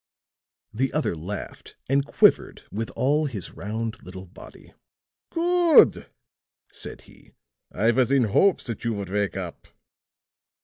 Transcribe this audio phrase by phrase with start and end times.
[0.73, 4.73] The other laughed and quivered with all his round little body.
[5.29, 6.07] "Good,"
[6.71, 7.33] said he.
[7.71, 9.67] "I was in hopes that you would wake up."